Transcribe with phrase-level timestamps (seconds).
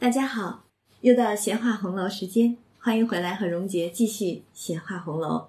[0.00, 0.64] 大家好，
[1.02, 5.48] 又到闲话红楼时间，欢迎回来和荣杰继续闲话红楼。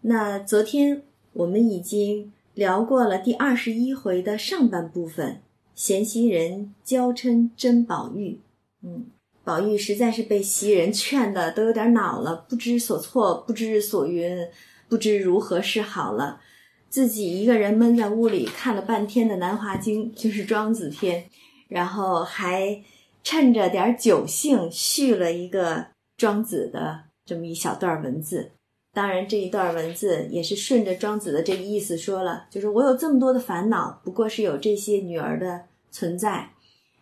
[0.00, 1.02] 那昨天
[1.34, 5.42] 我们已经聊过了第二十一回的上半部分，
[5.74, 8.40] 嫌袭人娇嗔甄宝玉。
[8.82, 9.08] 嗯，
[9.44, 14.48] 宝玉实在是被袭人劝的都有点恼了，不知所措，不知所云，
[14.88, 16.40] 不知如何是好了。
[16.88, 21.28] 自己一个人闷在屋里看了半天的《南华经》，就是庄子篇，
[21.68, 22.82] 然后还。
[23.30, 28.52] 趁着点酒兴，续了一个庄子的这么一小段文字。
[28.94, 36.52] 当然，这一段文字也是顺着庄子的这个意思说了，就是我有这么多的烦恼，不过是有这些女儿的存在。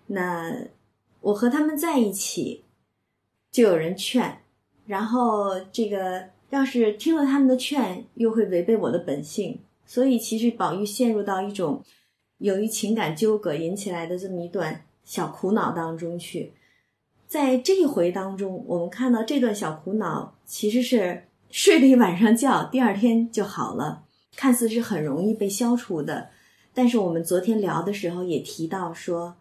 [0.08, 0.52] 那
[1.20, 2.64] 我和他们在一起，
[3.52, 4.40] 就有人劝，
[4.84, 9.60] 然后这个要是听了他们的劝，又会违背我的本性。
[9.84, 11.84] 所以，其实宝玉陷入到一种
[12.38, 14.85] 由于情感纠葛引起来的这么一段。
[15.06, 16.52] 小苦恼当中去，
[17.28, 24.02] 在这一回当中，我们看到这段小苦恼其实是睡了一晚上觉，第二天就好了，
[24.34, 26.30] 看似是很容易被消除的。
[26.74, 29.36] 但是我们昨天聊的时候也提到说，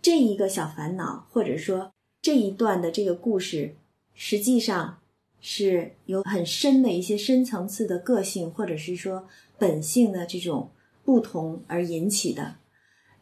[0.00, 3.74] 这一个小烦恼，或者说这一段的这个故事，
[4.14, 4.98] 实际上
[5.40, 9.26] 是有很深的一些深层次的个性，或者是说
[9.58, 10.70] 本性的这种
[11.04, 12.54] 不同而引起的。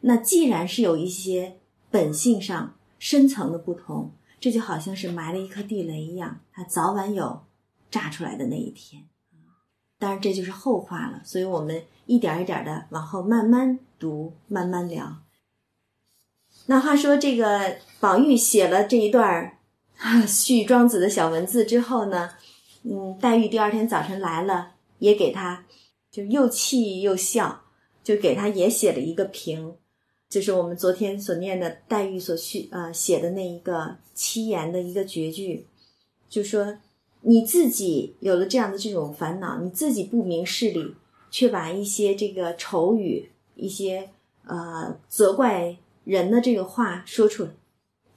[0.01, 1.57] 那既然是有一些。
[1.91, 7.43] 本性上深层的不同，这就好像是埋了一颗地雷一样，它早晚有
[7.91, 9.03] 炸出来的那一天。
[9.99, 11.21] 当然，这就是后话了。
[11.23, 15.17] 所以我们一点一点的往后慢慢读，慢慢聊。
[16.65, 19.57] 那话说，这个宝玉写了这一段儿
[20.25, 22.31] 续庄子的小文字之后呢，
[22.83, 25.65] 嗯，黛玉第二天早晨来了，也给他
[26.09, 27.65] 就又气又笑，
[28.03, 29.75] 就给他也写了一个评。
[30.31, 35.67] 就是我们昨天所念的黛玉所续呃写的那一个七言的一个绝句，
[36.29, 36.77] 就说
[37.19, 40.95] 你自己有了这样的这种烦恼，你自己不明事理，
[41.29, 44.09] 却把一些这个丑语、一些
[44.45, 45.75] 呃责怪
[46.05, 47.49] 人的这个话说出来，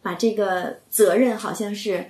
[0.00, 2.06] 把这个责任好像是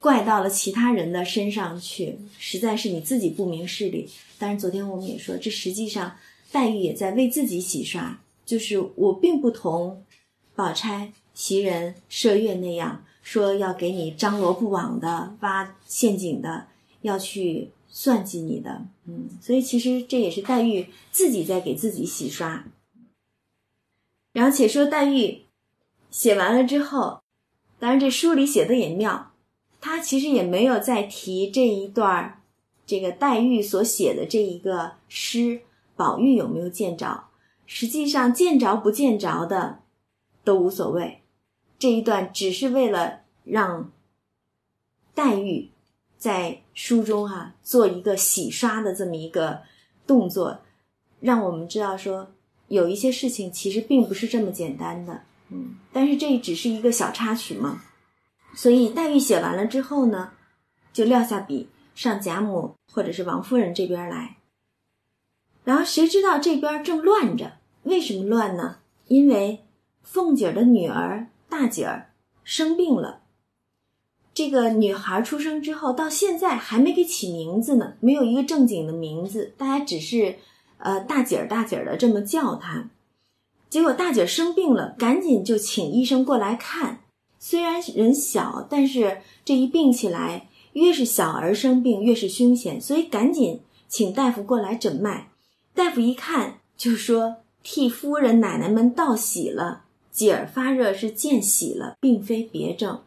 [0.00, 4.10] 怪到了其他人的身上去，实在是你自己不明事理。
[4.36, 6.16] 但是昨天我们也说，这实际上
[6.50, 8.20] 黛玉也在为自己洗刷。
[8.44, 10.04] 就是我并不同
[10.54, 16.66] 宝钗、袭人、麝月那样说要给你张罗不网的、挖陷阱的，
[17.02, 18.86] 要去算计你的。
[19.06, 22.64] 嗯，所以其实这也是黛玉自己在给自己洗刷。
[24.32, 25.42] 然后且说黛玉
[26.10, 27.20] 写完了之后，
[27.78, 29.32] 当然这书里写的也妙，
[29.80, 32.40] 他其实也没有再提这一段儿
[32.86, 35.62] 这个黛玉所写的这一个诗，
[35.96, 37.24] 宝玉有没有见着？
[37.66, 39.80] 实际上见着不见着的
[40.44, 41.22] 都无所谓，
[41.78, 43.90] 这一段只是为了让
[45.14, 45.70] 黛玉
[46.18, 49.62] 在书中哈做一个洗刷的这么一个
[50.06, 50.60] 动作，
[51.20, 52.32] 让我们知道说
[52.68, 57.82] 有一些事情其实并不是这么简单的，嗯，但是这只是一个小插曲嘛。
[58.54, 60.32] 所以黛玉写完了之后呢，
[60.92, 64.36] 就撂下笔上贾母或者是王夫人这边来。
[65.64, 67.54] 然后谁知道这边正乱着？
[67.82, 68.76] 为什么乱呢？
[69.08, 69.64] 因为
[70.02, 73.20] 凤姐儿的女儿大姐儿生病了。
[74.32, 80.36] 这个女孩出生之后，到现在还没给起名字呢，没有一个正经的名字，大家只是
[80.78, 82.90] 呃大姐儿大姐儿的这么叫她。
[83.70, 87.00] 结果大姐生病了，赶紧就请医生过来看。
[87.38, 95.28] 虽然人小，但是这一病起来，越是小儿生病越是凶险，所以赶紧请大夫过来诊脉。
[95.74, 103.02] 大夫一看就说：“替夫人奶奶们道喜了，姐儿发热是见喜了，并非别症。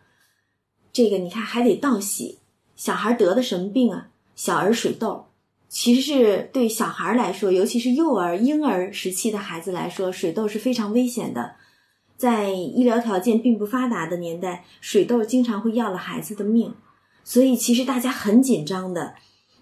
[0.92, 2.40] 这个你看还得道喜。
[2.76, 4.10] 小孩得的什么病啊？
[4.36, 5.28] 小儿水痘，
[5.70, 11.56] 其实是对小孩来说，尤其是幼儿、婴儿时期的孩子来说，水痘是非常危险的。
[12.18, 16.76] 在医疗条件并不发达的年代，水痘经常会要了孩子的命，
[17.24, 19.16] 所以其实大家很紧张的。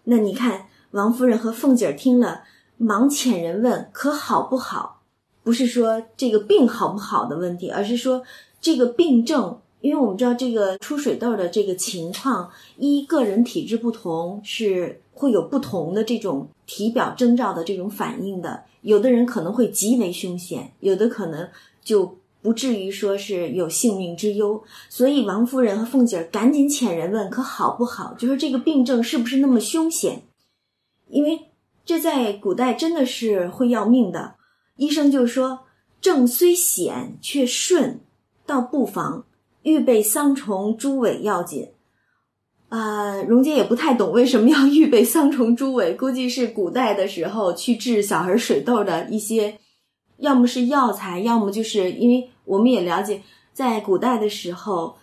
[0.06, 2.46] 那你看王夫人和凤姐儿听了。”
[2.77, 5.01] 忙遣人问可好不好？
[5.44, 8.24] 不是说这个病好不好的问题，而是说
[8.60, 18.63] 这个病症，因为我们知道这个出水痘的这个情况，一个人体质不同，是会有不同的这种体表征兆的这种反应的。
[18.81, 21.48] 有的人可能会极为凶险，有的可能
[21.83, 24.63] 就不至于说是有性命之忧。
[24.89, 30.24] 所以王夫人和凤姐儿赶紧遣人问可好不好，就说这个病症是不是那么凶险？
[31.10, 31.39] 因为。
[31.86, 34.36] 这在古代真的是会要命的，
[34.76, 35.60] 医生就说
[36.02, 38.00] 症虽险却顺，
[38.46, 39.26] 倒不妨
[39.62, 41.70] 预备桑虫、猪尾要紧。
[42.70, 49.60] 啊，蓉姐也不太懂为什么要预备桑虫、猪尾，估计是古代的时候去治小孩水痘的一些，
[50.18, 53.22] 要么是药材，要么就是因为我们也了解，
[53.54, 54.98] 在古代的时候，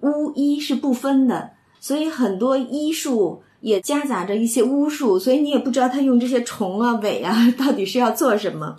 [0.00, 8.76] 巫医是不分的，所以很多医术也夹杂着一些巫术，所以你也不知道他用这些虫啊、尾啊到底是要做什么。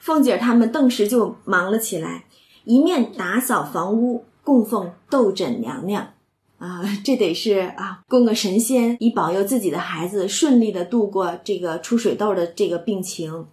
[0.00, 2.24] 凤姐他们顿时就忙了起来，
[2.64, 6.14] 一面打扫房屋，供奉斗枕娘娘。
[6.58, 13.46] 啊，这得是啊，供个神仙以保佑自己的孩子顺利的度过这个出水痘的这个病情，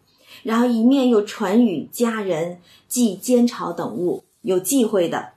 [0.43, 5.29] 然后一面又传与家人祭煎炒等物，有忌讳的，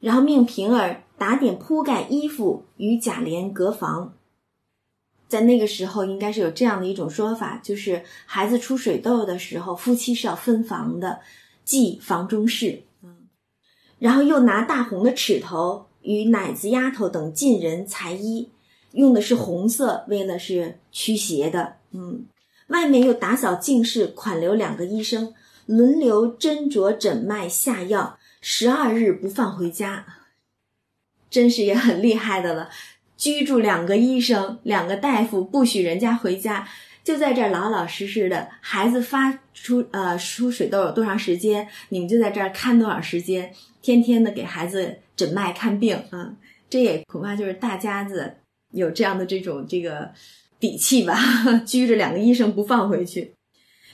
[0.00, 4.14] 然后命平儿打点铺盖衣服与贾琏隔房。
[5.30, 11.20] 在那个时候，应该是有这样的一种说法，就是孩子出水痘的时候，夫妻是要分房的，
[11.64, 12.82] 即房中事。
[13.02, 13.28] 嗯，
[13.98, 15.86] 然后又拿大红的尺头。
[16.02, 18.48] 与奶子丫头等近人裁衣，
[18.92, 21.76] 用的是红色，为了是驱邪的。
[21.90, 22.24] 嗯，
[22.68, 25.34] 外面又打扫净室，款留两个医生，
[25.66, 30.06] 轮流斟酌诊脉下药，十二日不放回家。
[31.28, 32.70] 真是也很厉害的了，
[33.20, 36.66] 居住两个医生，两个大夫，不许人家回家，
[37.04, 38.48] 就在这儿老老实实的。
[38.60, 43.52] 孩子发出呃出水痘有多长时间，你们就在这儿看多少时间，
[43.82, 45.00] 天天的给孩子。
[45.20, 46.34] 诊脉看病啊，
[46.70, 48.36] 这也恐怕就是大家子
[48.70, 50.12] 有这样的这种这个
[50.58, 51.14] 底气吧，
[51.66, 53.34] 拘着两个医生不放回去。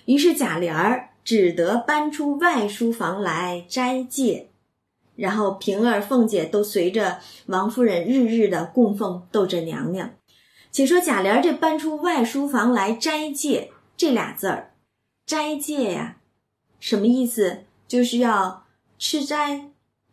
[0.05, 4.51] 于是贾琏儿只得搬出外书房来斋戒，
[5.17, 10.11] 然后平儿、凤姐都随着王夫人日日的供奉斗着娘娘。
[10.71, 14.75] 且说贾琏这搬出外书房来斋戒这俩字儿，
[15.27, 16.19] 斋戒呀，
[16.79, 17.65] 什么意思？
[17.89, 18.65] 就是要
[18.99, 19.71] 吃斋、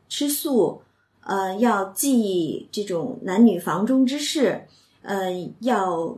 [0.09, 0.81] 吃素。
[1.25, 4.67] 呃，要记这种男女房中之事，
[5.03, 6.17] 呃，要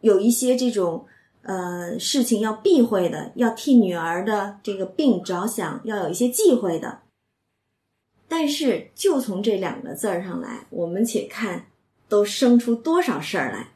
[0.00, 1.06] 有一些这种
[1.42, 7.01] 呃事情要避讳的，要替女儿的这个病着想，要有一些忌讳的。
[8.34, 11.66] 但是，就从这两个字儿上来，我们且看
[12.08, 13.72] 都生出多少事儿来。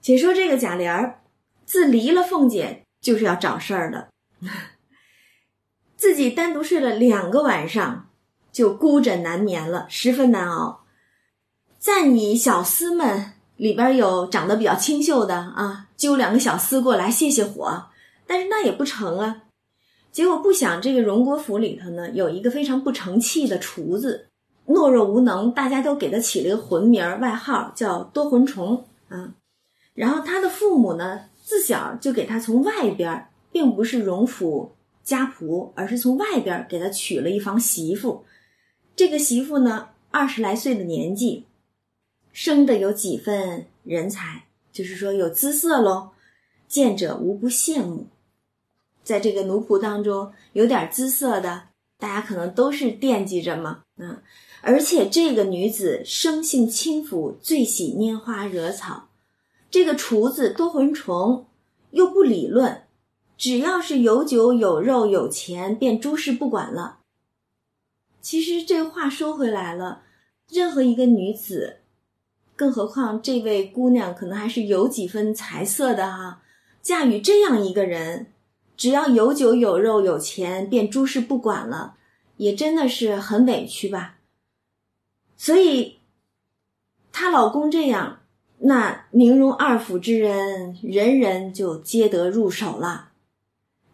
[0.00, 1.20] 且说这个贾琏儿
[1.66, 4.08] 自离了凤姐，就是要找事儿的，
[5.94, 8.08] 自己单独睡了两个晚上。
[8.50, 10.86] 就孤枕难眠了，十分难熬。
[11.78, 17.90] 在你小厮们里边有长得比较清秀的啊，揪两个小厮过来泄泄火，
[18.26, 19.42] 但是那也不成啊。
[20.14, 24.28] 结果不想这个荣国府里头呢，有一个非常不成器的厨子，
[24.68, 29.34] 懦弱无能，大家都给他起了个魂名儿外号叫多魂虫啊。
[29.92, 38.24] 然后他的父母呢，自小就给他从外边，并不是荣府家仆，而是从外边给他娶了一房媳妇。
[38.94, 41.46] 这个媳妇呢，二十来岁的年纪，
[42.32, 46.10] 生的有几分人才，就是说有姿色喽，
[46.68, 48.06] 见者无不羡慕。
[49.04, 51.68] 在这个奴仆当中，有点姿色的，
[51.98, 53.82] 大家可能都是惦记着嘛。
[53.98, 54.20] 嗯，
[54.62, 59.08] 而且这个女子生性轻浮，最喜拈花惹草。
[59.70, 61.46] 这个厨子多魂虫，
[61.90, 62.84] 又不理论，
[63.36, 67.00] 只要是有酒有肉有钱，便诸事不管了。
[68.20, 70.02] 其实这话说回来了，
[70.48, 71.80] 任何一个女子，
[72.56, 76.40] 更何况这位姑娘可能还是有几分才色的哈，
[76.80, 78.28] 嫁与这样一个人，
[78.76, 81.96] 只要有酒有肉有钱，便诸事不管了，
[82.36, 84.16] 也真的是很委屈吧。
[85.36, 85.98] 所以，
[87.12, 88.20] 她老公这样，
[88.58, 93.10] 那宁荣二府之人，人人就皆得入手了。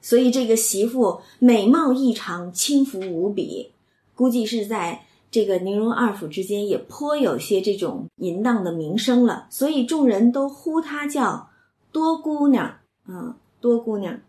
[0.00, 3.72] 所以这个媳妇美貌异常，轻浮无比。
[4.14, 11.50] 估计是在这个宁荣二府之间也颇有些这种淫荡的名声了，所以众人都呼她叫
[11.92, 14.20] 多姑娘啊，多姑娘。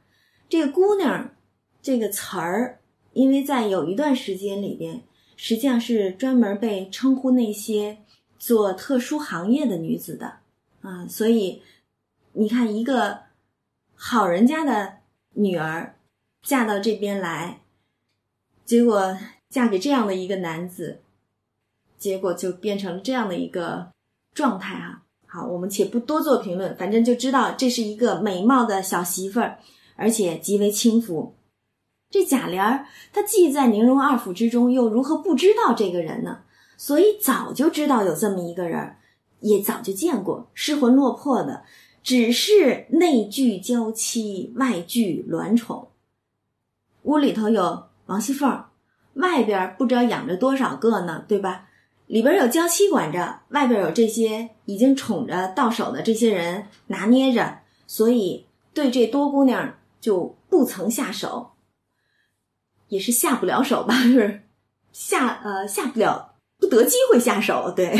[0.51, 1.33] 这个姑娘
[1.81, 2.81] 这个词儿，
[3.13, 5.01] 因为在有一段时间里边，
[5.37, 7.99] 实际上是专门被称呼那些
[8.37, 10.39] 做特殊行业的女子的
[10.81, 11.61] 啊，所以
[12.33, 13.19] 你看，一个
[13.95, 14.95] 好人家的
[15.35, 15.95] 女儿
[16.41, 17.61] 嫁到这边来，
[18.65, 19.17] 结果。
[19.49, 21.01] 嫁给这样的一个男子，
[21.97, 23.91] 结果就变成了这样的一个
[24.33, 25.03] 状态哈。
[25.25, 29.59] 好，我们且不多做评论，反正就知道这是一个美貌的小媳妇儿，
[30.01, 31.35] 而且极为轻浮。
[32.09, 36.39] 这贾琏儿他既在宁荣二府之中，又如何不知道这个人呢？
[36.75, 38.95] 所以早就知道有这么一个人，
[39.41, 41.63] 也早就见过，失魂落魄的，
[42.01, 45.89] 只是内聚娇妻，外聚鸾宠。
[47.03, 48.65] 屋里头有王熙凤。
[49.15, 51.67] 外边不知道养着多少个呢，对吧？
[52.07, 61.51] 里边有娇妻管着，外边有这些已经宠着到手的这些人拿捏着，所以对这多姑娘就不曾下手，
[62.89, 64.03] 也是下不了手吧？
[64.03, 64.41] 就是
[64.91, 67.71] 下呃下不了，不得机会下手。
[67.73, 67.95] 对，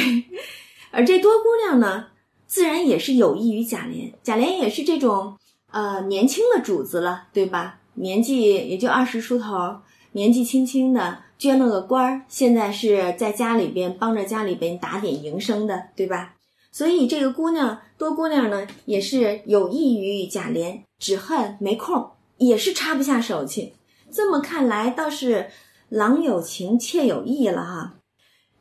[0.92, 2.08] 而这多姑娘呢，
[2.48, 4.14] 自然也是有益于贾琏。
[4.22, 5.38] 贾琏也是这种
[5.72, 7.80] 呃年轻的主子了，对吧？
[7.94, 9.82] 年纪也就二十出头，
[10.12, 11.24] 年纪轻轻的。
[11.38, 16.36] 捐了个官儿，现在是在家里边帮着家里边打点营生的，对吧？
[16.72, 23.74] 所以这个姑娘多姑娘呢，也是有益于贾琏，只恨没空，也是插不下手去。
[24.10, 25.50] 这么看来，倒是
[25.90, 27.96] 郎有情，妾有意了哈。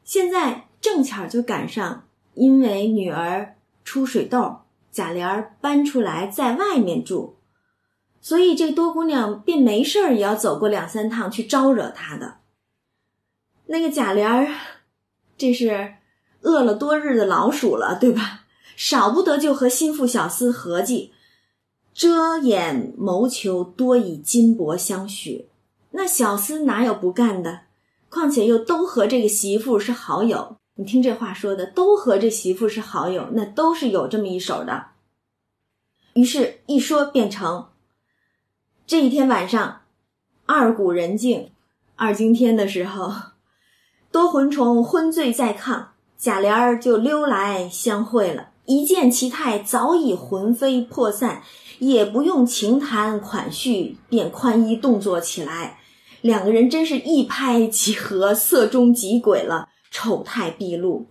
[0.05, 7.37] 现在正巧就赶上，因为女儿出水痘，贾琏搬出来在外面住，
[8.21, 12.39] 所以这多姑娘便没事儿也要走过两三趟去招惹他的。
[13.67, 14.53] 那个贾琏，
[15.39, 15.95] 这是
[16.43, 18.45] 饿了多日的老鼠了，对吧？
[18.77, 21.13] 少不得就和心腹小厮合计，
[21.93, 25.49] 遮掩谋求，多以金帛相许。
[25.91, 27.63] 那小厮哪有不干的？
[28.09, 34.87] 况且又都和这个媳妇是好友，你听这话说的，都和这媳妇是好友，那都是有这么一手的。
[36.15, 37.69] 于是，一说便成。
[38.87, 39.83] 这一天晚上，
[40.47, 41.53] 二鼓人静，
[41.95, 43.13] 二更天的时候。
[44.11, 45.90] 多魂虫昏醉在炕，
[46.21, 48.51] 贾琏儿就溜来相会了。
[48.67, 51.41] 一见其态，早已魂飞魄散，
[51.79, 55.79] 也不用情谈款叙，便宽衣动作起来。
[56.21, 61.07] 两个人真是一拍即合，色中即鬼了，丑态毕露。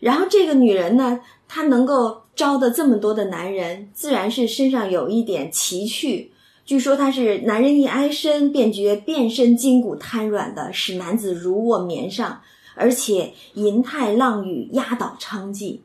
[0.00, 6.32] 然后这个女人呢，她能够招的这么多的男人，自然是身上有一点奇趣。
[6.64, 12.40] 据说她是男人一挨身，便觉遍身筋骨瘫软的，使男子如卧棉上，
[12.76, 15.80] 而且银泰浪雨压倒娼妓。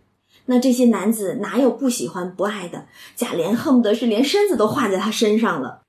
[0.45, 2.85] 那这些男子哪有不喜欢不爱的？
[3.15, 5.81] 贾琏恨不得是连身子都画在他身上了。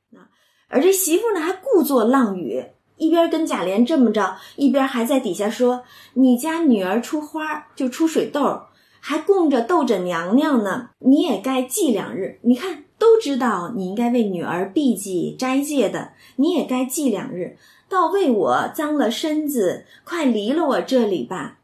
[0.68, 2.64] 而这媳妇呢，还故作浪语，
[2.96, 5.82] 一边跟贾琏这么着，一边还在底下说
[6.14, 8.62] ：“你家女儿出花就出水痘，
[9.00, 12.38] 还供着斗着娘娘呢，你也该忌两日。
[12.42, 17.56] 你看。”都知道你应该为女儿避忌斋戒的，你也该忌两日，
[17.92, 21.58] 倒为我脏了身子，快离了我这里吧。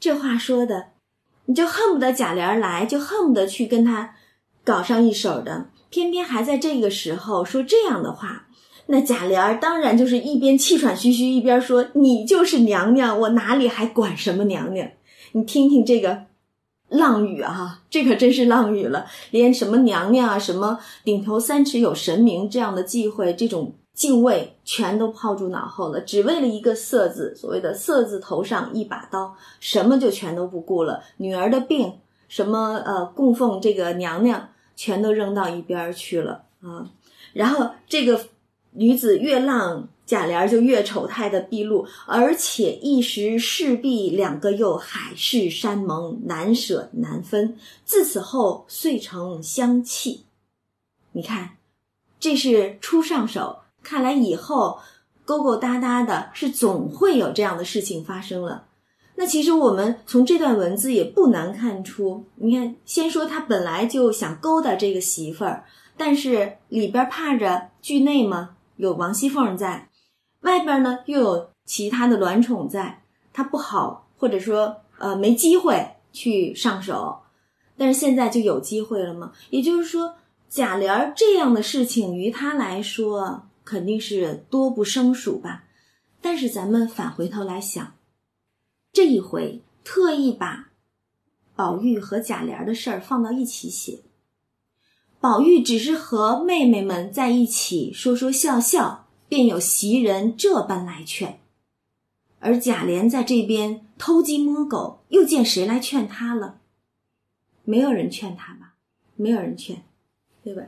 [0.00, 0.86] 这话说的，
[1.44, 4.14] 你就恨不得贾琏来，就恨不得去跟他
[4.64, 8.46] 搞上一手的，偏偏还在这个时候说这样的话，
[8.86, 14.88] 那贾琏当然就是一边气喘吁吁，一边说：“你就是娘娘，我哪里还管什么娘娘？
[15.32, 16.24] 你听听这个。”
[16.88, 31.02] 浪语啊，这可真是浪语了，连什么娘娘啊，什么顶头三尺有神明这样的忌讳，这种敬畏全都抛诸脑后了，只为了一个色字，所谓的色字头上一把刀，什么就全都不顾了。
[31.16, 31.92] 女儿的病，
[32.28, 36.90] 什么呃供奉这个娘娘，全都扔到一边去了啊。
[37.32, 38.26] 然后这个
[38.72, 39.88] 女子越浪。
[40.06, 47.56] 贾琏就越丑态的毕露，而且一时势必两个又海誓山盟，难舍难分。
[47.86, 50.26] 自此后遂成相弃。
[51.12, 51.56] 你看，
[52.20, 54.80] 这是初上手，看来以后
[55.24, 58.64] 勾勾搭搭的，是总会有这样的事情发生了。
[59.16, 65.64] 那其实我们从这段文字也不难看出，你看，先说他本来就想勾搭这个媳妇儿，
[65.96, 69.88] 但是里边怕着剧内嘛，有王熙凤在。
[70.40, 77.20] 外边呢又有其他的卵宠在，他不好，或者说呃没机会去上手，
[77.78, 79.32] 但是现在就有机会了吗？
[79.50, 80.16] 也就是说，
[80.48, 85.64] 贾琏这样的事情于他来说肯定是多不胜数吧。
[86.20, 87.96] 但是咱们返回头来想，
[88.92, 90.70] 这一回特意把
[91.56, 94.02] 宝玉和贾琏的事儿放到一起写，
[95.20, 99.02] 宝玉只是和妹妹们在一起说说笑笑。
[99.26, 101.40] 便有袭人这般来劝，
[102.40, 106.60] 而贾琏在这边偷鸡摸狗，又见谁来劝他了？
[107.64, 108.74] 没有人劝他吧？
[109.16, 109.82] 没有人劝，
[110.44, 110.62] 对吧？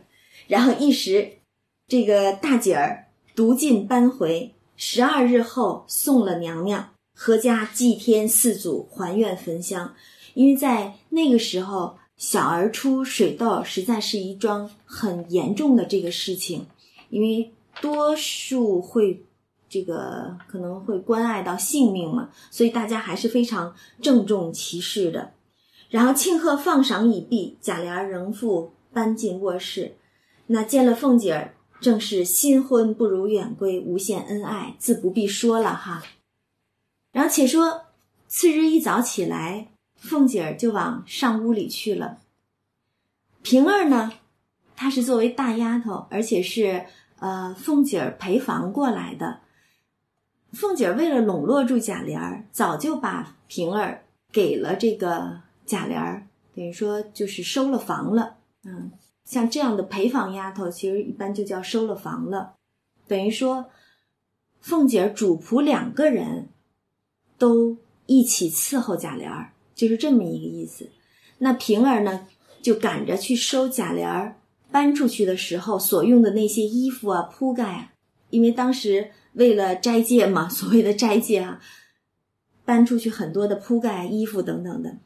[0.49, 1.38] 然后一时，
[1.88, 9.95] 这个大姐儿独进搬回，十二日后送了娘娘，阖家祭天四祖，还愿焚香。
[10.35, 16.66] 因为在那个时候，小儿出水痘，实在是一桩很严重的这个事情，
[17.11, 17.52] 因为。
[17.83, 19.23] 多数会，
[19.69, 25.35] 这个可能会关爱到性命嘛，所以大家还是非常郑重其事的。
[25.90, 29.95] 然后庆贺放赏已毕，贾琏仍复搬进卧室。
[30.47, 36.02] 那见了凤姐儿，正是新婚不如远归，无限恩爱，自不必说了哈。
[37.12, 37.87] 然后且说
[38.28, 42.18] 次日一早起来，凤姐儿就往上屋里去了。
[43.42, 44.12] 平儿呢，
[44.75, 46.87] 她是作为大丫头，而且是
[47.21, 49.40] 呃凤姐儿陪房过来的。
[50.52, 58.37] 凤姐儿为了笼络住贾琏儿，早就把平儿给了这个贾琏儿，等于说就是收了房了。
[58.64, 58.90] 嗯，
[59.26, 62.54] 像这样的陪房丫头，其实一般就叫收了房了。
[63.06, 63.66] 等于说，
[64.62, 66.49] 凤姐儿主仆两个人
[67.37, 70.88] 都一起伺候贾琏儿，就是这么一个意思。
[71.37, 72.26] 那平儿呢，
[72.62, 74.37] 就赶着去收贾琏儿
[74.71, 77.92] 搬出去的时候所用的那些衣服啊、铺盖啊，
[78.30, 79.11] 因为当时。
[79.37, 81.61] 为了斋戒嘛，所谓的斋戒啊，
[82.64, 84.97] 搬出去很多的铺盖、衣服等等的，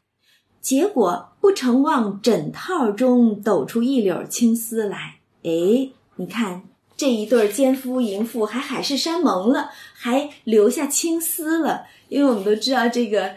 [0.61, 5.17] 结果不成望枕套中抖出一绺青丝来。
[5.43, 6.63] 哎，你看
[6.97, 11.87] 这一对奸夫淫妇还海誓山盟了，还留下青丝了。
[12.09, 13.33] 因为我们都知道这个，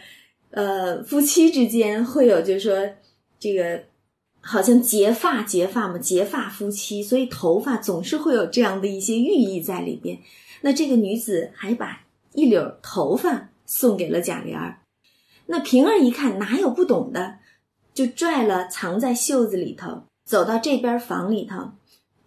[0.52, 2.96] 呃，夫妻之间会有，就是说
[3.40, 3.84] 这个
[4.42, 10.20] 好像结发结发嘛，结发夫妻，所以头发总是会有这样的一些寓意在里边。
[10.62, 12.04] 那这个女子还把
[12.34, 14.80] 一绺头发送给了贾琏儿，
[15.46, 17.40] 那平儿一看哪有不懂的，
[17.94, 21.72] 就拽了藏在袖子里头，走到这边房里头，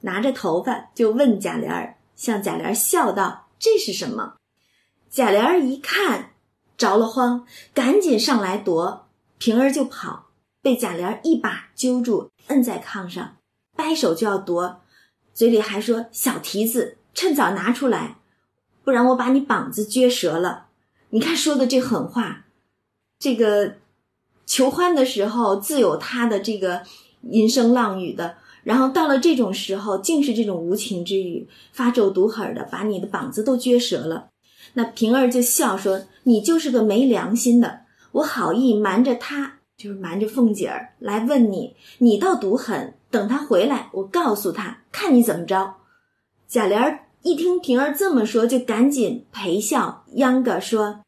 [0.01, 4.35] 拿着头发就问贾琏儿，向贾琏笑道：“这是什么？”
[5.11, 6.33] 贾琏儿一看
[6.77, 9.09] 着了慌，赶紧上来夺，
[9.39, 10.27] 平儿就跑，
[10.61, 13.37] 被贾琏一把揪住，摁在炕上，
[13.75, 14.83] 掰手就要夺，
[15.33, 18.17] 嘴里还说：“小蹄子，趁早拿出来。”
[18.85, 20.67] 不然我把你膀子撅折了！
[21.11, 22.46] 你看说的这狠话，
[23.19, 23.75] 这个
[24.45, 26.83] 求欢的时候自有他的这个
[27.23, 34.29] 吟声浪语的，然后到了这种时候，竟是这种无情之语，发咒毒狠的，把你的膀子都撅折了。
[34.75, 37.81] 那平儿就笑说：“你就是个没良心的，
[38.13, 42.95] 我好意瞒着他，就是瞒着凤姐儿来问你，你倒毒狠。
[43.11, 45.77] 等他回来，我告诉他，看你怎么着。”
[46.47, 47.01] 贾琏儿。
[47.23, 51.01] 一听平儿这么说，就赶紧陪笑央个说：“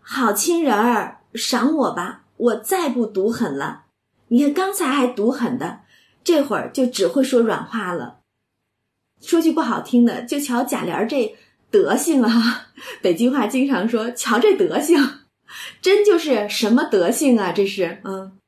[0.00, 3.84] 好亲人儿，赏我吧，我再不毒狠了。
[4.28, 5.80] 你看刚才还毒狠的，
[6.22, 8.20] 这会儿就只会说软话了。
[9.20, 11.36] 说句不好听的，就瞧贾琏这
[11.70, 12.68] 德行啊！
[13.02, 14.96] 北京话经常说，瞧这德行，
[15.82, 17.52] 真就是什么德行啊！
[17.52, 18.38] 这是嗯。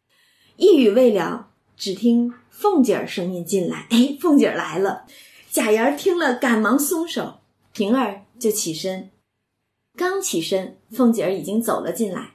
[0.57, 5.07] 一语未了，只听凤姐儿声音进来：“哎，凤姐儿来了。”
[5.51, 7.41] 贾琏听了，赶忙松手，
[7.73, 9.11] 平儿就起身。
[9.97, 12.35] 刚起身，凤姐儿已经走了进来，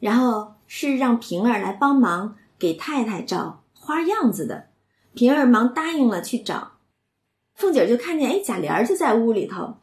[0.00, 4.68] 然后是让平儿来帮忙给太太找花样子的。
[5.14, 6.72] 平儿忙答应了去找。
[7.54, 9.78] 凤姐就看见，哎，贾琏就在屋里头，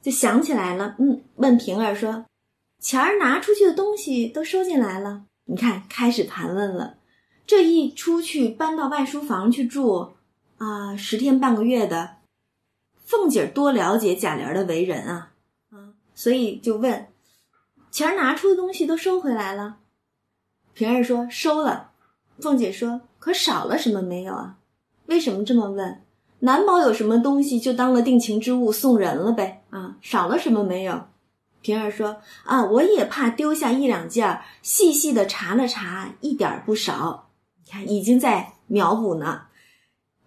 [0.00, 2.24] 就想起来了，嗯，问平儿说
[2.80, 5.26] ：“钱儿拿出去的东西都收进来了？
[5.44, 6.96] 你看，开始盘问了。
[7.46, 10.14] 这一出去，搬到外书房去住。”
[10.58, 12.18] 啊，十天半个月的，
[13.04, 15.32] 凤姐多了解贾琏的为人啊，
[15.70, 17.08] 啊，所以就问
[17.92, 19.76] 钱儿拿出的东西都收回来了。
[20.72, 21.90] 平儿说收了。
[22.40, 24.56] 凤姐说可少了什么没有啊？
[25.06, 26.02] 为什么这么问？
[26.40, 29.62] 难保有什么东西就当了定情之物送人了呗？
[29.70, 31.08] 啊，少了什么没有？
[31.60, 37.28] 平儿说啊，我也怕丢下一两件儿，细细的查了查，一点不少。
[37.62, 39.42] 你看已经在描补呢。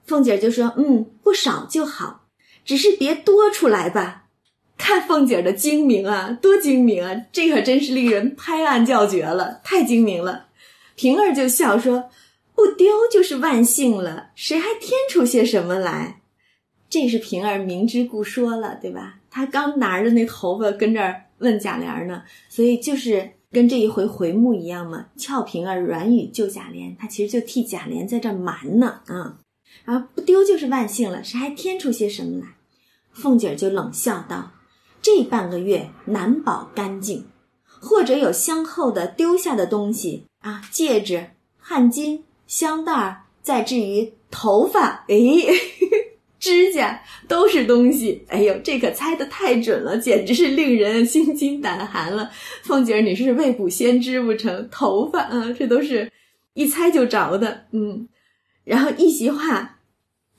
[0.05, 2.27] 凤姐就说：“嗯，不少就好，
[2.63, 4.24] 只是别多出来吧。”
[4.77, 7.25] 看凤姐的精明啊，多精明啊！
[7.31, 10.47] 这可真是令人拍案叫绝了，太精明了。
[10.95, 12.09] 平儿就笑说
[12.53, 16.21] ：“不丢就是万幸了，谁还添出些什么来？”
[16.89, 19.19] 这是平儿明知故说了，对吧？
[19.29, 25.07] 他刚拿着那头发跟这儿问贾琏呢，所以就是跟这一回回目一样嘛。
[25.17, 29.39] 俏平儿软语救贾琏，他其实就替贾琏在这瞒呢啊。
[29.85, 32.47] 啊，不丢就是万幸了，谁还添出些什么来？
[33.11, 34.51] 凤姐就冷笑道
[35.05, 37.25] ：“这半个月难保干净，
[37.63, 41.27] 或者有相后的丢下的东西啊，戒指、
[41.59, 45.15] 汗巾、香袋儿，再至于头发，哎，
[46.41, 48.25] 指甲都是东西。
[48.29, 52.31] 哎呦，这可猜的太准了，简直是令人心惊胆寒了。
[52.63, 54.67] 凤姐儿，你是未卜先知不成？
[54.71, 56.11] 头发啊，这都是
[56.55, 58.09] 一猜就着的，嗯。”
[58.65, 59.74] 然后一席话，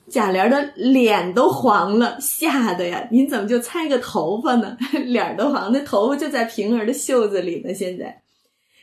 [0.09, 3.07] 贾琏的脸都黄了，吓得呀！
[3.11, 4.77] 您怎么就猜个头发呢？
[5.05, 7.73] 脸都黄，那头发就在平儿的袖子里呢。
[7.73, 8.21] 现在，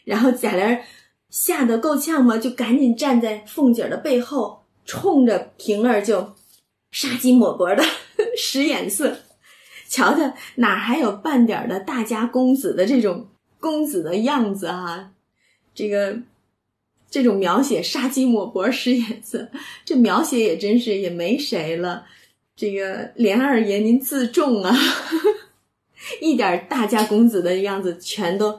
[0.04, 0.80] 然后贾琏
[1.30, 6.34] 吓得够呛嘛，就赶紧站在凤姐的背后，冲着平儿就
[6.90, 7.82] 杀鸡抹脖的
[8.36, 9.16] 使眼色。
[9.88, 13.28] 瞧瞧哪还有半点的大家公子的这种
[13.60, 15.12] 公子的样子啊？
[15.74, 16.18] 这个
[17.14, 19.48] 这种描写杀鸡抹脖使眼色，
[19.84, 22.06] 这描写也真是也没谁了。
[22.56, 24.76] 这个连二爷您自重啊，
[26.20, 28.58] 一点大家公子的样子全都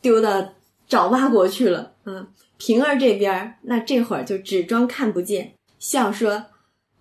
[0.00, 0.54] 丢到
[0.86, 1.94] 爪哇国去了。
[2.04, 6.44] 嗯，平儿这边那这会儿就只装看不见，笑说：“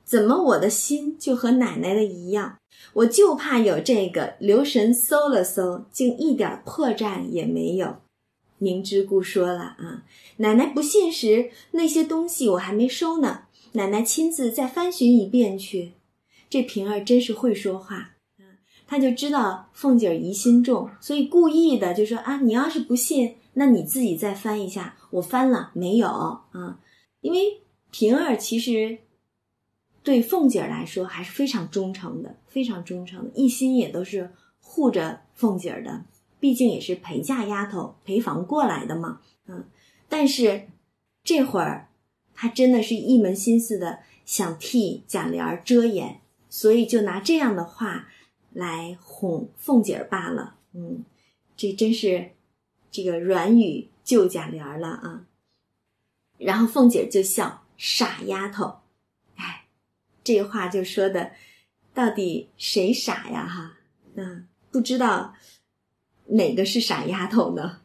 [0.03, 2.57] 怎么我的心就和奶奶的一样？
[2.93, 7.97] 我就怕有这个。”留神搜了搜，竟一点破绽也没有。
[8.57, 10.03] 明知故说了啊，
[10.37, 13.43] 奶奶不信时，那些东西我还没收呢。
[13.73, 15.93] 奶奶亲自再翻寻一遍去。
[16.49, 18.45] 这平儿真是会说话，嗯，
[18.87, 24.95] 他就知道凤姐疑心重，所以故意的就说啊，你要是不信，那你自己再翻一下。
[25.11, 26.79] 我翻了没有啊？
[27.21, 28.97] 因为平儿其实
[30.03, 36.05] 对凤姐来说还是非常忠诚的，非常忠诚的，一心也都是护着凤姐的。
[36.39, 39.65] 毕竟也是陪嫁丫头陪房过来的嘛，嗯，
[40.07, 40.67] 但是
[41.23, 41.89] 这会儿
[42.33, 48.09] 他真的是一门心思的想替贾琏遮掩，所以就拿这样的话
[48.51, 50.55] 来哄凤姐儿罢了。
[50.73, 51.03] 嗯，
[51.55, 52.31] 这真是
[52.91, 55.25] 这个软语救贾琏了啊。
[56.37, 58.81] 然后凤姐儿就笑：“傻丫头，
[59.37, 59.65] 哎，
[60.23, 61.31] 这话就说的
[61.95, 63.47] 到底谁傻呀？
[63.47, 63.77] 哈，
[64.13, 65.33] 嗯，不知道。”
[66.29, 67.79] 哪个是傻丫头呢？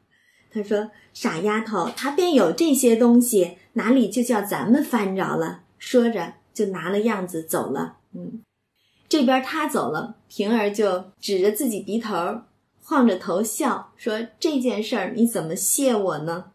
[0.55, 7.97] 他说：“傻丫头，他便有这些东西，哪里就叫咱们翻着了？”说着就拿了样子走了。
[8.15, 8.43] 嗯，
[9.09, 12.43] 这边他走了，平儿就指着自己鼻头，
[12.83, 16.53] 晃着头笑说：“这件事儿你怎么谢我呢？”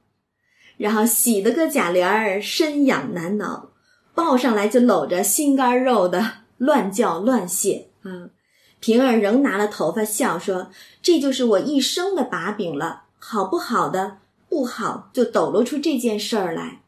[0.78, 3.72] 然后喜得个贾琏儿身痒难挠，
[4.14, 7.90] 抱上来就搂着心肝肉的乱叫乱谢。
[8.04, 8.30] 嗯。
[8.88, 10.72] 平儿仍拿了头发笑说
[11.04, 16.84] ：“这就是我一生的把柄了，好不好的不好，就抖露出这件事儿来。”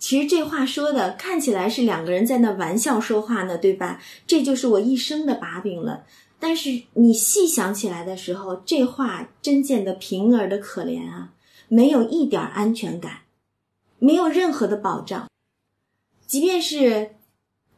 [0.00, 4.00] 其实这话说的看起来是两个人在那玩笑说话呢，对吧？
[4.26, 6.04] 这就是我一生的把柄了。
[6.38, 11.34] 但是你细想起来的时候，这话真见得平儿的可怜啊，
[11.68, 13.24] 没有一点安全感，
[13.98, 15.28] 没有任何的保障，
[16.26, 17.15] 即便是。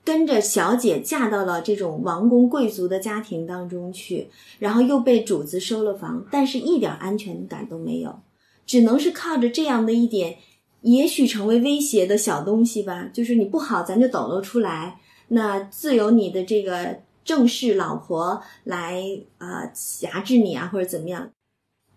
[0.05, 8.21] 跟着小姐嫁到了这种王公贵族的家庭当中去，然后又被主子收了房，但是一点安全感都没有，
[8.65, 10.39] 只能是靠着这样的一点，
[10.81, 13.11] 也许成为威胁的小东西吧。
[13.13, 19.03] 就是你不好，咱就抖露出来，那自有你的这个正室老婆来
[19.37, 21.31] 啊挟制你啊，或者怎么样，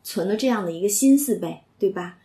[0.04, 2.18] 存了这样的一个心思呗，对吧？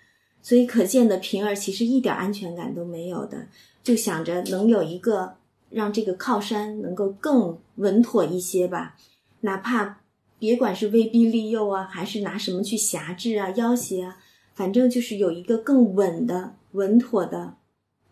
[0.43, 3.47] 所以可见的平儿其实一点安全感都没有的，
[3.85, 5.37] 就想着能有一个。
[5.71, 8.97] 让这个靠山能够更稳妥一些吧，
[9.41, 10.01] 哪怕
[10.39, 14.19] 别管是威逼利诱啊，还是拿什么去挟制啊、要挟啊，
[14.55, 17.57] 反正就是有一个更稳的、稳妥的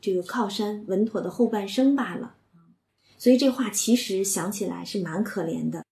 [0.01, 2.35] 这个靠山、稳妥的后半生罢了。
[3.17, 5.85] 所以这话其实想起来是蛮可怜的。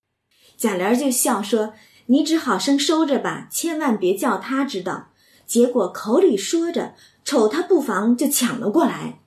[0.57, 1.75] 贾琏就笑说
[2.07, 5.09] ：“你只好生收着吧，千万别叫他知道。”
[5.47, 6.95] 结果口里说着，
[7.25, 9.21] 瞅他不防就抢了过来。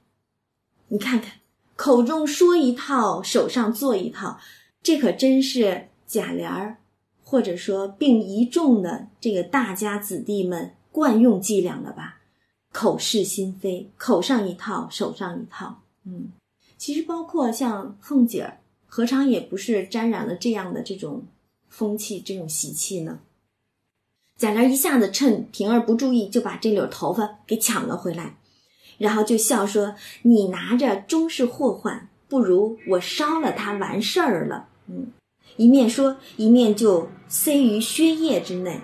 [0.90, 1.32] 你看看。
[1.76, 4.40] 口中说一套，手上做一套，
[4.82, 6.78] 这可真是贾琏儿，
[7.22, 12.22] 或者说并一众的这个大家子弟们惯用伎俩了吧？
[12.72, 15.82] 口是心非，口上一套，手上一套。
[16.06, 16.32] 嗯，
[16.78, 21.24] 其实包括像凤姐儿，何尝也不是沾染了这样的这种
[21.68, 23.20] 风气、这种习气呢？
[24.38, 28.38] 贾琏一下子趁平儿不注意，就把这绺头发给抢了回来。
[28.98, 35.08] 然后就笑说：“你拿着终是祸患，不如我烧了它完事儿了。”嗯，
[35.58, 38.80] 一面说，一面就塞于靴叶之内。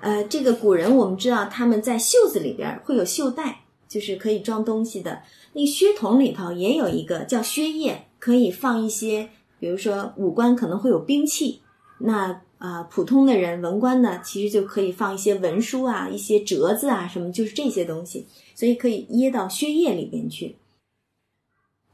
[0.00, 5.22] 呃，这个古人我们知道，他们在袖子里边会有袖带，就是可以装东西的。
[5.52, 11.60] 那靴筒里头也有一个叫靴叶，可以放一些，比如说武官可能会有兵器，
[11.98, 18.26] 那啊普通的人文官呢，其实就可以放一些文书啊、一些折子啊什么，就是这些东西。
[18.60, 20.56] 所以可以掖到血液里边去，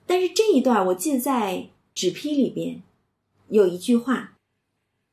[0.04, 2.82] 但是这一段我记得在纸批里边
[3.48, 4.32] 有一句话，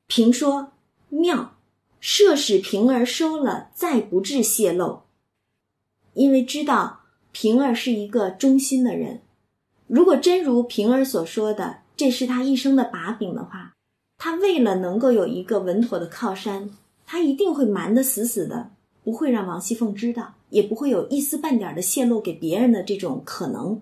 [0.07, 0.71] 评说
[1.09, 1.55] 妙，
[1.99, 5.01] 设使平儿收了，再不致泄露。
[6.15, 9.21] 因为知道平儿是一个忠心的人，
[9.85, 13.75] 如果真如平儿所说的，这是他一生的把柄的话，
[14.17, 16.71] 他为了能够有一个稳妥的靠山，
[17.05, 18.71] 他一定会瞒得死死的。
[19.03, 23.81] 不会让王熙凤知道，也不会有一丝半点的泄露给别人的这种可能，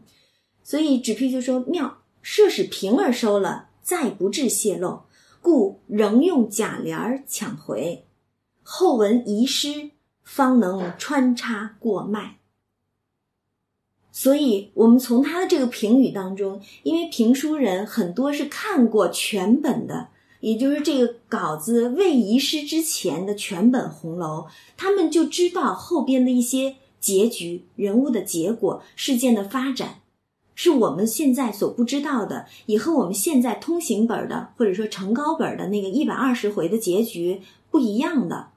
[0.64, 5.02] 所以纸批就说：“妙，设使平儿收了，再不致泄露，
[5.42, 8.06] 故仍用假帘儿抢回。
[8.64, 9.92] 后文遗失，
[10.24, 12.38] 方能穿插过脉。
[14.14, 20.10] 所以，我们从他的这个评语当中，因为评书人很多是看过全本的，
[20.42, 30.02] 也就是这个稿子未遗失之前的全本红楼，他们就知道后边的一些结局、人物的结果、事件的发展，
[30.54, 38.50] 是我们现在所不知道的，也和我们现在通行本的或者说成高本的那个一百二十回的结局不一样的。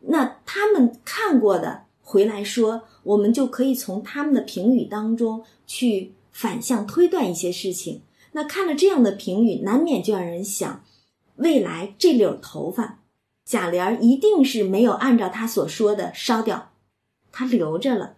[0.00, 2.82] 那他们看过的回来说。
[3.06, 8.02] 我们就可以从他们的评语当中去反向推断一些事情。
[8.32, 10.82] 那看了这样的评语，难免就让人想，
[11.36, 13.00] 未来这绺头发，
[13.44, 16.72] 贾琏一定是没有按照他所说的烧掉，
[17.32, 18.16] 他留着了，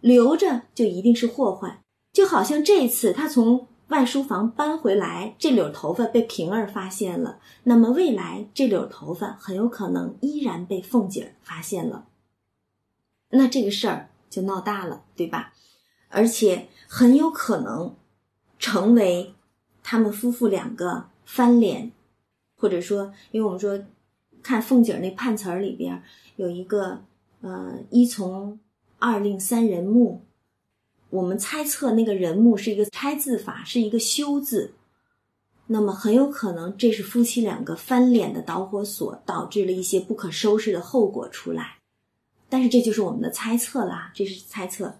[0.00, 1.82] 留着就一定是祸患。
[2.12, 12.06] 就好像这次他从外书房搬回来，这绺头发被平儿发现了，那么未来这绺头发很有可能依然被凤姐发现了。
[13.30, 14.10] 那这个事儿。
[14.30, 15.54] 就闹大了，对吧？
[16.10, 17.96] 而且很有可能
[18.58, 19.34] 成为
[19.82, 21.92] 他们夫妇两个翻脸，
[22.58, 23.80] 或者说，因为我们说
[24.42, 26.02] 看凤姐那判词儿里边
[26.36, 27.02] 有一个
[27.40, 28.58] 呃一从
[28.98, 30.20] 二令三人木，
[31.10, 34.74] 我们猜测那个人木是一个拆字法，是一个休字，
[35.68, 41.78] 那么很有可能这是夫妻两个翻脸的导火索，导致了一些不可收拾的后果出来。
[42.48, 44.98] 但是这就是我们的猜测啦，这是猜测，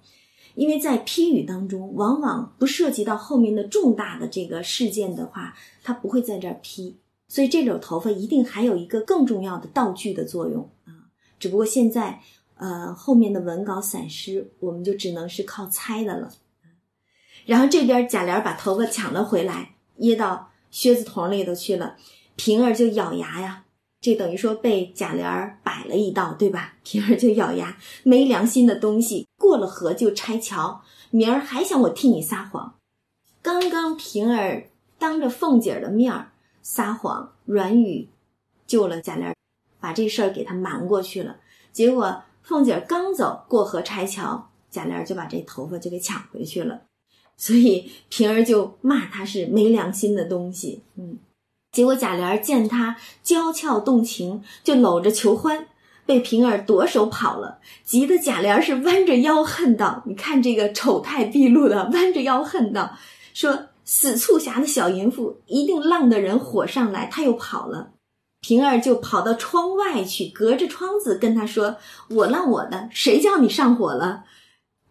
[0.54, 11.06] 因为在批语当中，往往不涉及到后面的重大的这个事件的话，它不会在这儿批，所以这绺头发一定还有一个更重要的道具的作用啊。
[11.38, 12.20] 只不过现在，
[12.56, 16.32] 呃，后面的文稿散失，我们就只能是靠猜的了。
[17.46, 21.96] 然后这边贾琏把头发抢了回来，掖到靴子筒里头去了，
[22.36, 23.64] 平儿就咬牙呀。
[24.00, 26.74] 这等于说被贾琏摆了一道，对吧？
[26.82, 32.74] 平儿就咬牙，没良心的东西，过了河就拆桥，明儿还想我替你撒谎。
[33.42, 36.30] 刚刚平儿当着凤姐儿的面儿
[36.70, 38.10] 撒谎，软语
[38.66, 39.32] 救了贾琏，
[39.80, 41.38] 把这事儿给他瞒过去了。
[41.72, 46.82] 结果凤姐刚走过河拆桥，贾琏就把这头发就给抢回去了，
[47.38, 51.18] 所以平儿就骂他是没良心的东西，嗯。
[51.72, 55.68] 结果贾琏见他娇俏动情，就搂着求欢，
[56.04, 62.94] 被平儿夺手跑了，急得贾琏是弯着腰恨道：“你看这个丑态毕露的，弯着腰恨道，
[63.32, 67.92] 说死促狭的小淫妇，一定浪得人火上来。”他又跑了，
[68.42, 71.76] 平儿就跑到窗外去，隔着窗子跟他说
[72.12, 74.24] ：“我浪我的，谁叫你上火了？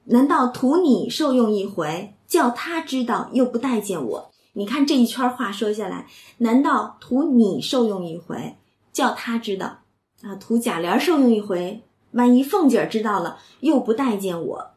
[0.06, 6.08] 难道图你受用一回，叫他知道又不待见我？”你看这一圈话说下来，
[6.40, 8.56] 难道图你受用一回，
[8.92, 9.82] 叫他知道
[10.24, 10.34] 啊？
[10.40, 11.84] 图贾琏受用一回，
[12.14, 14.72] 万一凤姐儿知道了，又不待见我，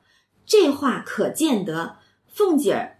[0.44, 2.98] 这话可见得凤姐儿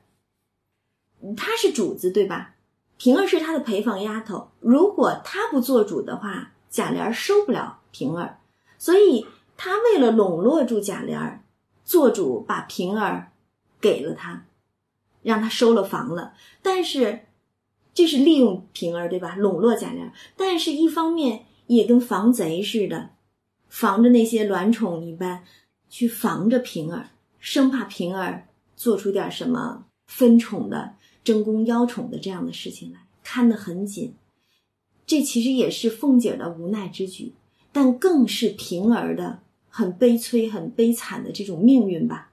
[1.36, 2.54] 她是主子对吧？
[2.96, 8.38] 平儿是她的陪房丫头，如果她不做主的话，贾琏收不了平儿，
[8.78, 11.38] 所以她为了笼络住贾琏，
[11.84, 13.32] 做主把平儿
[13.80, 14.44] 给了他。
[15.22, 17.26] 让他收了房了，但是
[17.92, 19.34] 这是利用平儿，对吧？
[19.36, 23.10] 笼络贾琏，但是一方面也跟防贼似的，
[23.68, 25.44] 防着那些卵宠一般，
[25.90, 34.14] 去防着平儿，生怕平儿做出点什么分宠的、争功邀宠的这样的事情来，看得很紧。
[35.06, 37.32] 这其实也是凤姐的无奈之举，
[37.72, 42.28] 但更是平儿的很悲催、很悲惨的这种命运吧。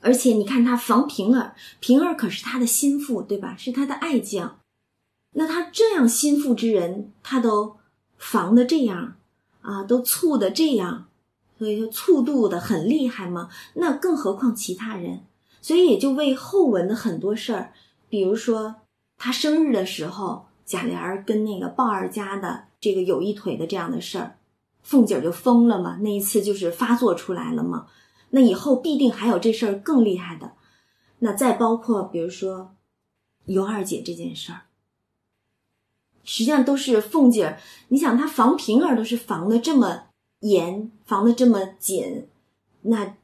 [0.00, 3.56] 而且你看他防平儿，平儿可是他的心腹，对吧？
[3.56, 4.60] 是他的爱将。
[5.32, 7.76] 那他这样心腹之人，他都
[8.16, 9.16] 防的这样
[9.60, 11.08] 啊，都醋的这样，
[11.58, 13.50] 所以说促度的很厉害嘛。
[13.74, 15.24] 那更何况其他人，
[15.60, 17.72] 所以也就为后文的很多事儿，
[18.08, 18.76] 比如说
[19.16, 24.38] 他生日的时候，贾琏儿跟那个鲍二家的这个有一腿的这样的事儿，
[24.82, 25.98] 凤姐就疯了嘛。
[26.02, 27.86] 那一次就是发作出来了嘛。
[28.30, 30.52] 那以后必定还有这事儿更厉害的，
[31.20, 32.74] 那再包括比如说
[33.46, 34.62] 尤二姐这件事儿，
[36.22, 37.58] 实际上都是凤姐儿。
[37.88, 40.04] 你想她防平儿都是防的这么
[40.40, 42.28] 严，防的这么紧，
[42.82, 43.16] 那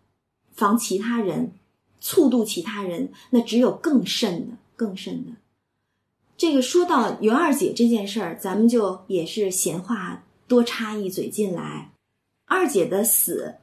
[0.53, 1.53] 防其他人，
[2.05, 5.33] 促度其他人，那只有更甚的，更甚的。
[6.37, 11.93] 这个说到尤二姐这件事儿，咱们就也是闲话多插一嘴进来，
[12.45, 13.55] 二姐的死。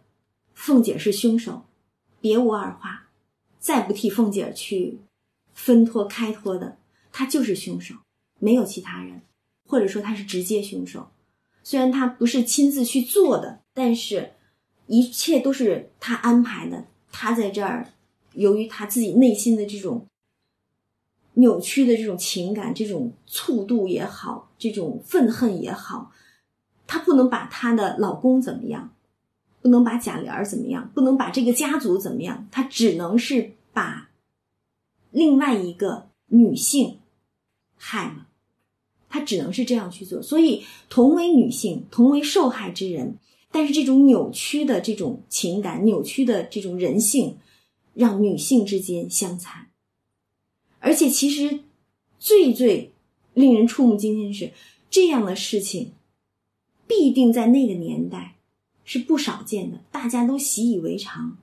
[0.56, 1.66] 凤姐是凶手，
[2.20, 3.10] 别无二话，
[3.60, 5.02] 再不替凤姐去
[5.54, 6.80] 分脱开脱的，
[7.12, 7.94] 他就是凶手，
[8.40, 9.22] 没有其他人，
[9.68, 11.12] 或者说他是直接凶手。
[11.62, 14.34] 虽然他不是亲自去做的，但是
[14.88, 16.86] 一切都是他安排的。
[17.12, 17.92] 他在这儿，
[18.34, 20.06] 由于他自己内心的这种
[21.34, 26.12] 扭曲的这种情感，这种醋度也好，这种愤恨也好，
[26.86, 28.94] 她不能把她的老公怎么样，
[29.62, 34.10] 不能把贾琏怎么样，不能把这个家族怎么样，她只能是把
[35.12, 37.00] 另外一个女性
[37.76, 38.28] 害了。
[39.14, 43.18] 他只能是这样去做，所以同为女性，同为受害之人，
[43.52, 47.36] 但是这种扭曲的这种情感，扭曲的这种人性，
[47.94, 49.70] 让女性之间相残。
[50.80, 51.60] 而且，其实
[52.20, 52.94] 最最
[53.34, 54.52] 令人触目惊心是，
[54.90, 55.94] 这样的事情
[56.88, 58.36] 必定在那个年代
[58.84, 61.38] 是不少见的，大家都习以为常。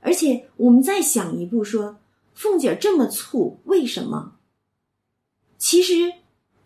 [0.00, 1.98] 而且，我们再想一步，说
[2.34, 4.36] 凤姐这么醋，为什么？
[5.58, 6.14] 其实。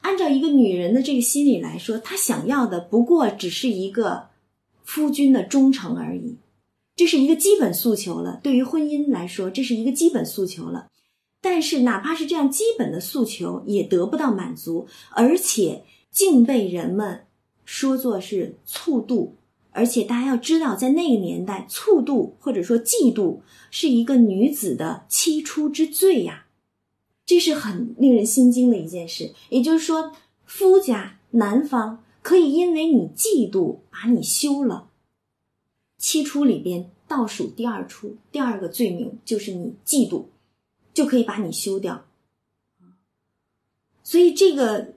[0.00, 4.28] 按照一个女人的这个心理来说，她想要的不过只是一个
[4.84, 6.36] 夫君的忠诚而已，
[6.98, 8.40] 这是一个基本诉求了。
[8.42, 10.88] 对于婚姻来说，这是一个基本诉求了。
[11.40, 17.24] 但是，哪怕是这样基本的诉求，也得不到满足，而且竟被人们
[17.64, 19.30] 说作是醋妒。
[19.70, 23.38] 而且，大家要知道，在那个年代，醋妒或者说嫉妒
[23.70, 26.46] 是一个女子的七出之罪呀。
[27.24, 30.10] 这是很令人心惊的一件事，也就是说，
[30.44, 34.87] 夫家男方可以因为你嫉妒把你休了。
[35.98, 40.24] 七出里边倒数第二出，第二个罪名就是你嫉妒，
[40.94, 42.06] 就可以把你休掉。
[44.02, 44.94] 所以这个，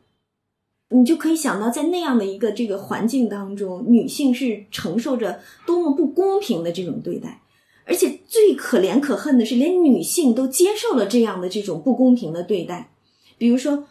[0.89, 7.41] 你就可以想到，在那样的一个这个环境当中，女性是承受着多么不公平的这种对待。
[7.83, 12.93] 而且最可怜可恨的是，连女性都接受了这样的这种不公平的对待。
[13.37, 13.85] 比如说，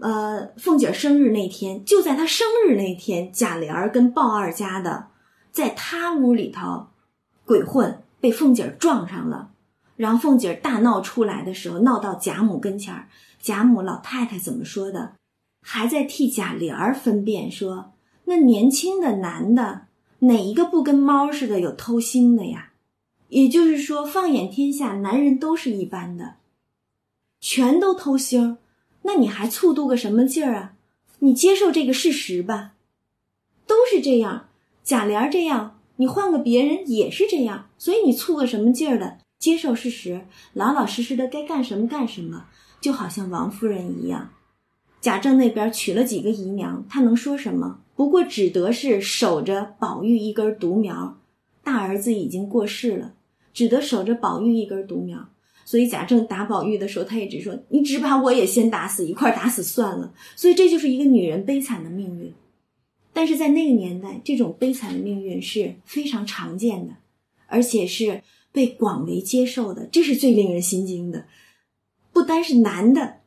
[0.00, 5.06] 呃，凤姐生日那天，就在她生日那天，贾琏儿跟鲍二家的
[5.56, 6.88] 在她屋里头
[7.46, 9.52] 鬼混，被凤姐撞上了。
[9.96, 13.08] 然后凤姐大闹出来的时候，闹到贾母跟前儿，
[13.40, 15.14] 贾母老太太怎么说的？
[15.62, 17.94] 还在替贾琏儿分辨说
[18.26, 19.86] ：“那年轻的男的，
[20.18, 22.72] 哪一个不跟猫似的有偷腥的呀？”
[23.30, 26.34] 也就是说，放眼天下，男人都是一般的，
[27.40, 28.58] 全都偷腥，
[29.04, 30.74] 那你还醋度个什么劲儿啊？
[31.20, 32.72] 你接受这个事实吧，
[33.66, 34.48] 都是这样。
[34.86, 39.18] 贾琏这样，你换个别人也是这样，所以你醋个什么劲儿的？
[39.36, 40.20] 接受事实，
[40.52, 42.44] 老老实实的该干什么干什么，
[42.80, 44.30] 就好像王夫人一样。
[45.00, 47.80] 贾政那边娶了几个姨娘，他能说什么？
[47.96, 51.18] 不过只得是守着宝玉一根独苗，
[51.64, 53.14] 大儿子已经过世了。
[53.52, 55.30] 只得守着宝玉一根独苗，
[55.64, 62.32] 所以贾政打宝玉的时候，他也只说：“你只把我也先打死，一块打死算了。”所以这就是一个女人悲惨的命运。
[63.16, 66.96] 但是在那个年代，这种悲惨的命运是非常常见的，
[67.46, 69.86] 而且是被广为接受的。
[69.90, 71.24] 这是最令人心惊的。
[72.12, 73.20] 不单是男的，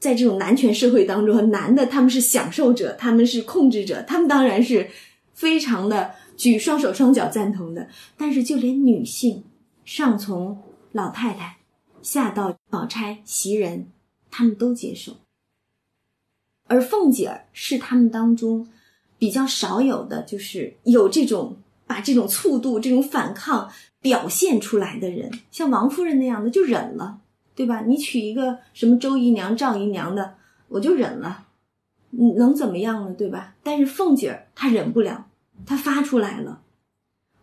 [0.00, 4.90] 在这种男权社会当中，男的他们是享受者，他们是控制者，他们当然是
[5.34, 7.88] 非常的举双手双脚赞同的。
[8.16, 9.44] 但是就连女性。
[9.84, 11.58] 上从老太太，
[12.02, 13.86] 下到宝钗、袭人，
[14.32, 15.12] 他们都接受。
[16.64, 18.68] 而凤姐儿是他们当中
[19.18, 25.30] 比较少有的，就是有这种把这种醋度、这种反抗表现出来的人。
[25.50, 27.18] 像王夫人那样的就忍了，
[27.54, 27.82] 对吧？
[27.86, 30.34] 你娶一个什么周姨娘、赵姨娘的，
[30.68, 31.46] 我就忍了，
[32.10, 33.14] 能怎么样呢？
[33.18, 33.54] 对吧？
[33.62, 35.26] 但是凤姐儿她忍不了，
[35.66, 36.60] 她发出来了。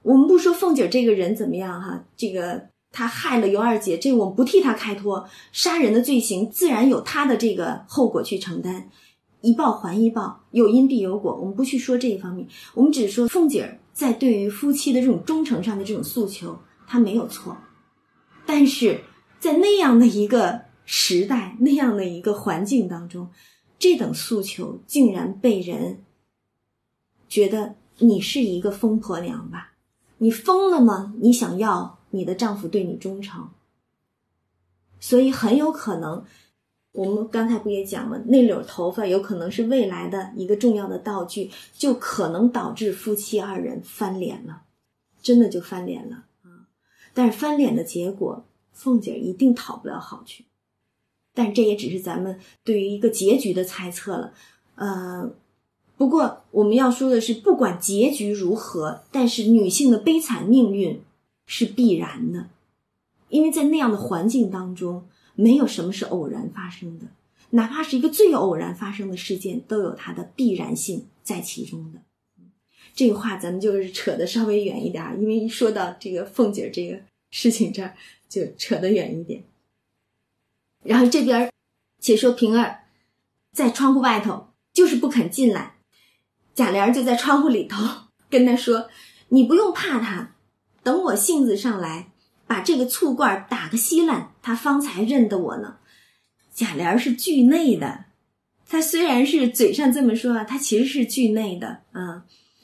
[0.04, 8.90] 我们不说凤姐儿这个人怎么样哈，这个她害了尤二姐，这我们不替她开脱，杀人的罪行自然有她的这个后果去承担，
[9.46, 17.56] 一报还一报，有因必有果，我们不去说这一方面，我们只说凤姐在对于夫妻的这种忠诚上的这种诉求，她没有错，
[18.46, 19.02] 但是
[19.40, 23.30] 在那样的一个时代，那样的一个环境当中，
[23.78, 26.04] 这等诉求竟然被人
[27.30, 29.74] 觉得你是一个疯婆娘吧。
[30.18, 31.14] 你疯了吗？
[31.20, 33.50] 你想要你的丈夫对你忠诚，
[35.00, 36.24] 所以很有可能，
[36.96, 44.62] 我们刚才不也讲了，那绺头发有可能是未来的一个重要的道具，就可能导致夫妻二人翻脸了，
[45.22, 46.66] 真的就翻脸了啊！
[47.14, 50.46] 但是翻脸的结果，凤姐一定讨不了好去，
[51.34, 54.34] 但这也只是咱们对于一个结局的猜测了，
[54.76, 55.32] 呃。
[55.98, 61.02] 不过，我们要说的是，不管结局如何，但是女性的悲惨命运
[61.46, 62.48] 是必然的，
[63.30, 67.06] 因为在那样的环境当中，没有什么是偶然发生的，
[67.52, 72.02] 哪怕是一个最偶然发生的事件，都有它的必然性在其中的。
[72.94, 77.94] 这个话咱们就是扯得稍微远一点，因为一说到这个凤姐这个事情这儿，
[78.30, 79.44] 就扯得远一点。
[80.84, 81.52] 然后这边
[82.00, 82.86] 且说平儿
[83.52, 85.76] 在窗户外头就是不肯进来，
[86.54, 87.84] 贾琏就在窗户里头
[88.30, 88.90] 跟他说
[89.30, 90.36] ：“你不用怕他，
[90.84, 92.12] 等我性子上来，
[92.48, 95.78] 把这个醋罐打个稀烂，他方才认得我呢。”
[96.54, 98.06] 贾琏是惧内的，
[98.68, 102.24] 他虽然是嘴上这么说，他其实是惧内的啊。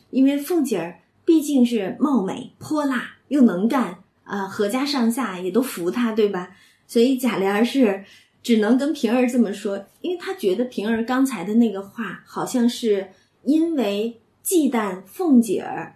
[0.10, 6.56] 因为凤姐儿毕竟是貌美泼辣又能干啊，阖家上下也都服她，对吧？
[6.88, 8.04] 所以贾琏是
[8.44, 13.12] 只能跟平儿这么说，因为他觉得平儿刚才的那个话，好像是
[13.44, 15.96] 因为忌惮凤姐儿，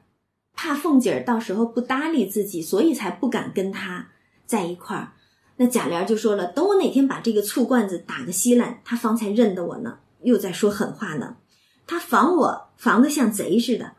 [0.56, 4.10] 怕凤姐儿到时候不搭理自己，所以才不敢跟他
[4.46, 5.14] 在一块儿。
[5.58, 11.38] 那贾琏就说了：“等我哪天把这个醋罐子打个稀烂，他方才认得我呢。”又在说狠话呢，
[11.86, 13.94] 他防我防得像贼似的。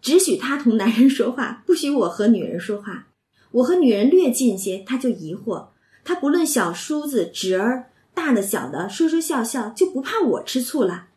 [0.00, 3.08] 只许他同男人说话，不许我和女人说话。
[3.50, 5.68] 我和女人略近些，他就疑惑。
[6.04, 11.08] 他不论小叔子、侄儿，大的小的，说说笑笑，就不怕我吃醋了。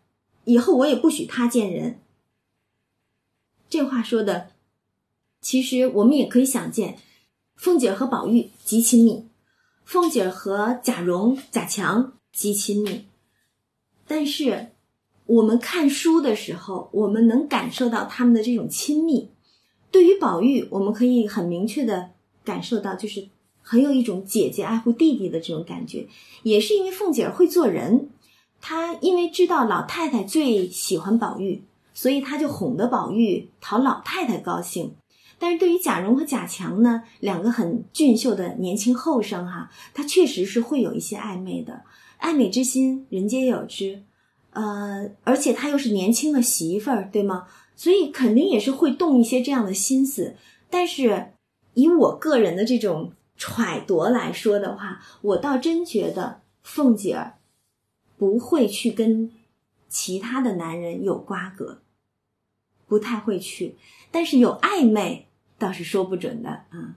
[0.46, 2.02] 以后我也不许他见人。
[3.70, 4.50] 这话说的，
[5.46, 6.98] 其实我们也可以想见，
[7.56, 9.28] 凤姐和宝玉极亲密，
[9.84, 13.06] 凤姐和贾蓉、贾强极亲密，
[14.08, 14.72] 但是。
[15.28, 19.32] 我们看书的时候，我们能感受到他们的这种亲密。
[19.89, 22.12] 对于宝玉，我们可以很明确的
[22.43, 23.28] 感受到，就是
[23.64, 26.08] 很有一种姐姐爱护弟弟的这种感觉。
[26.43, 28.12] 也是因为凤姐会做人，
[28.62, 31.64] 她因为知道老太太最喜欢宝玉，
[31.96, 34.93] 所以她就哄得宝玉讨老太太高兴。
[35.38, 41.84] 但是对于贾蓉和贾强呢，两个很俊秀的年轻后生哈，他确实是会有一些暧昧的，
[42.18, 44.04] 爱美之心，人皆有之。
[44.52, 47.48] 呃，而且他又是年轻的媳妇儿，对吗？
[47.76, 50.36] 所以肯定也是会动一些这样的心思。
[50.70, 51.34] 但是
[51.74, 57.34] 以我个人的这种揣度来说的话，我倒真觉得凤姐儿
[58.18, 59.30] 不会去跟
[59.90, 61.82] 其他的男人有瓜葛，
[62.88, 63.76] 不太会去。
[64.12, 65.28] 但是有暧昧
[65.58, 66.96] 倒是说不准的啊。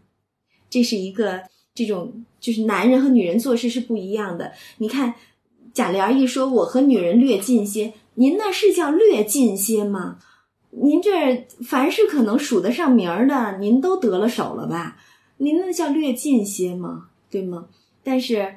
[0.71, 1.43] 这是一个
[1.75, 4.53] 这种就是男人和女人做事是不一样的。
[4.79, 5.15] 你看。
[5.75, 10.19] 贾琏一说，我和女人略近些，您那是叫略近些吗？
[10.71, 14.97] 您这凡是可能数得上名儿的，您都得了手了吧？
[15.37, 17.11] 您那叫略近些吗？
[17.31, 17.69] 对吗？
[18.03, 18.57] 但是，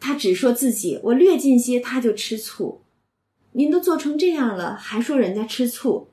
[0.00, 2.80] 他只说自己我略近些，他就吃醋。
[3.52, 6.08] 您都做成这样了，还说人家吃醋？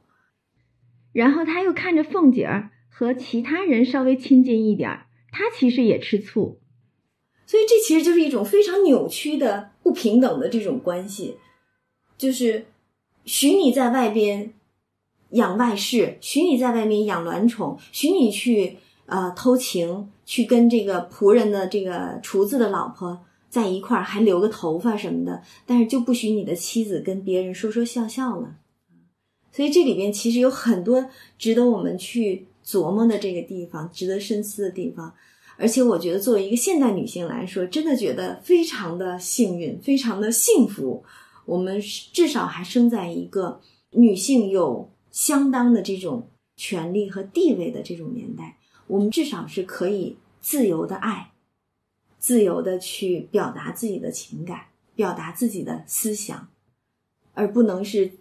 [1.15, 6.59] 然后他又看着凤姐儿和其他人稍微亲近一点儿，他其实也吃醋。
[7.45, 11.37] 所以这其实就是一种非常扭曲的不平等的这种关系，
[12.17, 12.65] 就是
[13.23, 14.51] 许你在外边
[15.29, 28.57] 养外室，许你在外面养卵宠，许你去呃偷情，去跟这个仆人的这个厨子的老婆在一块儿，还留个头发什么的，但是就不许你的妻子跟别人说说笑笑了。
[29.55, 35.15] 所以这里边其实有很多值得我们去琢磨的这个地方，值得深思的地方。
[35.55, 41.05] 而且我觉得，作为一个现代女性来说，真的觉得非常的幸运，非常的幸福。
[41.45, 41.79] 我们
[42.11, 46.27] 至少还生在一个女性有相当的这种
[46.57, 48.57] 权利和地位的这种年代。
[48.87, 51.31] 我们至少是可以自由的爱，
[52.19, 56.49] 自由的去表达自己的情感，表达自己的思想，
[57.33, 58.11] 而不能是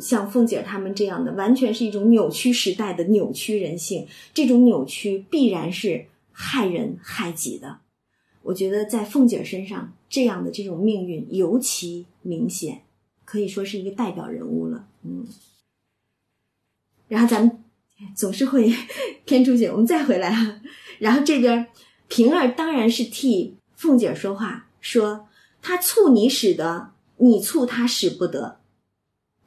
[0.00, 4.06] 像凤姐他们这样的，完全是一种扭曲时代的扭曲人性。
[4.32, 6.06] 这种扭曲必然是。
[6.34, 7.80] 害人害己的，
[8.40, 12.84] 我觉得在凤姐身上这样的这种命运尤其明显，
[13.26, 14.88] 可以说是一个代表人物了。
[15.04, 15.26] 嗯，
[17.06, 17.62] 然后咱们
[18.16, 18.74] 总是会
[19.26, 20.62] 偏出去，我们再回来啊。
[20.98, 21.66] 然后这边
[22.08, 25.28] 平儿当然是替凤姐说话，说
[25.60, 28.61] 她醋你使得，你醋她使不得。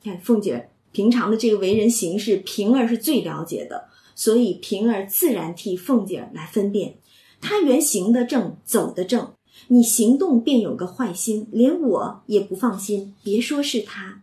[0.05, 3.89] 看凤姐平常的这个为人行事，平儿是最了解的。
[4.13, 6.99] 所以平儿自然替凤姐来分辨，
[7.41, 9.33] 她原行得正，走得正，
[9.67, 13.15] 你行动便有个坏心，连我也不放心。
[13.23, 14.21] 别说是她，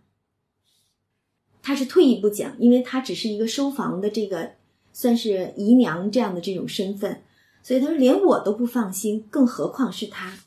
[1.60, 4.52] 她是退一步讲，因为她只是一个收房的这个，
[4.92, 7.22] 算是姨娘这样的这种身份，
[7.62, 10.38] 所以她说连我都不放心，更何况是她。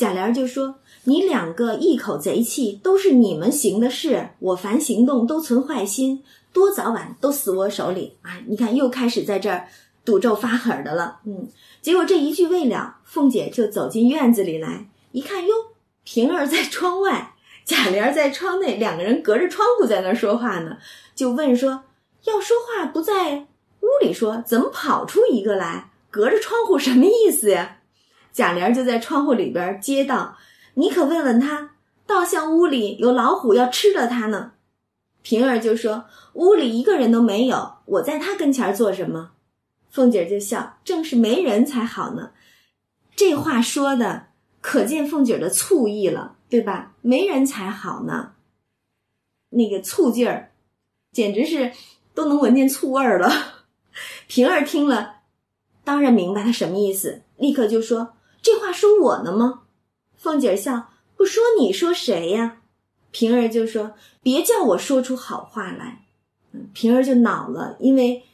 [0.00, 6.24] 贾琏就说：“你两个一口贼气，都是你们行的事，我凡行动都存坏心。”
[6.54, 8.40] 多早晚都死我手里啊！
[8.48, 9.68] 你看，又开始在这儿
[10.02, 11.18] 赌咒发狠的了。
[11.26, 11.46] 嗯，
[11.82, 15.54] 结果这一句未了，凤姐就走进院子里来，一看哟，
[16.02, 17.34] 平儿在窗外，
[17.66, 20.78] 贾琏在窗内，两个人隔着窗户在那儿说话呢，
[21.14, 21.82] 就问说
[22.24, 23.46] ：“要说话不在
[23.80, 25.90] 屋里说，怎么跑出一个来？
[26.10, 27.76] 隔着窗户什么意思呀？”
[28.32, 30.36] 贾琏就在窗户里边接道
[30.74, 31.70] ：“你可问问他，
[32.06, 34.52] 倒像屋里有老虎要吃了他呢。”
[35.22, 39.32] 平儿就说：“屋里一个人都没有，我在他跟前做什么？”
[39.90, 42.30] 凤姐就笑：“正是没人才好呢。”
[43.16, 44.28] 这话说的
[44.60, 46.94] 可见凤姐的醋意了，对吧？
[47.02, 48.32] 没人才好呢，
[49.50, 50.52] 那个醋劲儿，
[51.12, 51.72] 简直是
[52.14, 53.30] 都能闻见醋味儿了。
[54.28, 55.16] 平儿听了，
[55.84, 59.62] 当然明白他什么意思，立刻就说：“这话说我呢吗？”
[60.16, 62.58] 凤姐儿笑：“不说你说谁呀？”
[63.12, 66.04] 平儿就说：“别叫我说出好话来。”，
[66.74, 68.24] 平儿就恼了，因为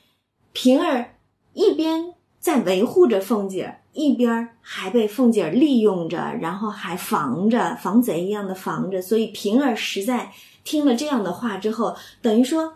[0.53, 1.15] 平儿
[1.53, 9.01] 一边在维护着凤姐儿，一边还被凤姐儿利用着，然后还防着，防贼一样的防着。
[9.01, 10.33] 所以平儿实在
[10.65, 12.75] 听了这样的话之后，等于说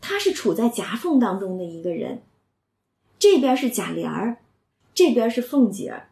[0.00, 2.22] 她是处在夹缝当中的一个人，
[3.18, 4.38] 这边是贾琏儿，
[4.94, 6.08] 这边是凤姐儿，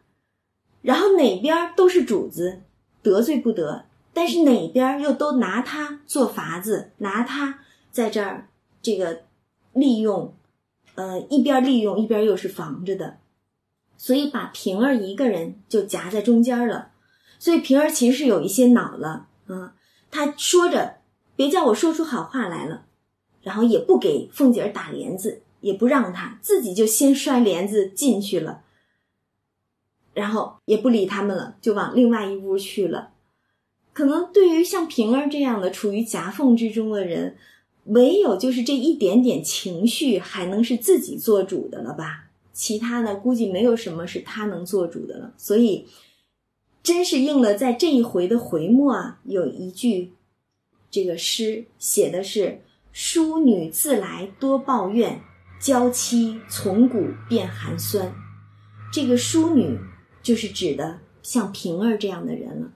[0.81, 2.61] 然后哪边都是主子，
[3.01, 3.85] 得罪不得。
[4.13, 7.59] 但是哪边又都拿他做法子，拿他
[7.91, 8.49] 在这儿
[8.81, 9.21] 这个
[9.71, 10.33] 利用，
[10.95, 13.19] 呃，一边利用一边又是防着的，
[13.95, 16.89] 所以把平儿一个人就夹在中间了。
[17.39, 19.75] 所以平儿其实是有一些恼了啊，
[20.11, 20.97] 他说着
[21.37, 22.83] 别叫我说出好话来了，
[23.41, 28.61] 然后也不给凤姐打帘子，也不让她自己就先摔帘子进去了，
[30.13, 33.11] 然后也不理他们了，就往另外一屋去了。
[33.93, 37.35] 可能对于像平儿这样的处于夹缝之中的人，
[37.85, 42.29] 唯有就是这一点点情绪还能是自己做主的了吧？
[42.53, 45.33] 其他的估计没有什么是他能做主的了。
[45.37, 45.87] 所以，
[46.83, 50.13] 真是应了在这一回的回末啊，有一句
[50.89, 55.21] 这个诗写的是“淑女自来多抱怨，
[55.59, 58.13] 娇妻从古便寒酸”。
[58.91, 59.79] 这个淑女
[60.21, 62.73] 就是指的像平儿这样的人了。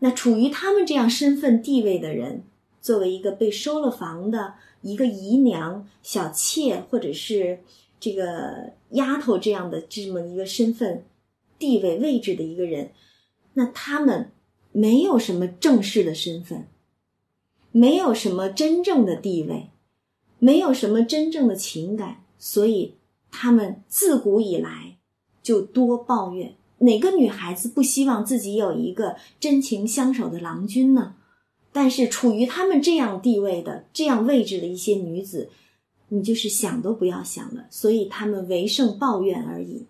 [0.00, 2.44] 那处于他们这样身份地位的人，
[2.80, 7.60] 作为一个被收了房的一个姨娘、小妾，或者是
[8.00, 11.04] 这个丫头这样的这么一个身份、
[11.58, 12.90] 地位、位置的一个人，
[13.54, 14.32] 那他们
[14.72, 16.66] 没有什么正式的身份，
[17.70, 19.70] 没有什么真正的地位，
[20.40, 22.96] 没有什么真正的情感，所以
[23.30, 24.96] 他们自古以来
[25.40, 26.56] 就多抱怨。
[26.82, 31.14] 哪个女孩子不希望自己有一个真情相守的郎君呢？
[31.72, 35.48] 但是处于他们这样地位的、这样位置的一些女子，
[36.08, 37.64] 你就是想都不要想了。
[37.70, 39.86] 所以他们唯剩抱怨而已。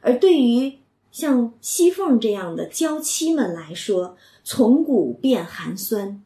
[0.00, 0.78] 而对于
[1.10, 6.22] 像西凤这样的娇妻们来说，从古变寒酸，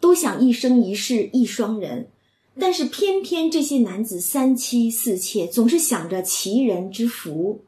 [0.00, 2.08] 都想一生一世一双人，
[2.58, 7.60] 但是偏偏这些男子三妻四妾，总是想着其人之福。